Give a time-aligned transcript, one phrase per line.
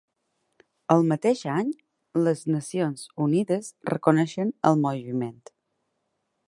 [0.95, 1.69] El mateix any
[2.27, 5.39] les Nacions Unides reconeixen el moviment.